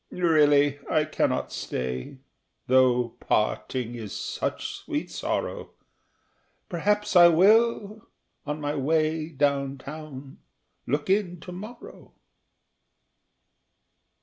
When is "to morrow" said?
11.41-12.15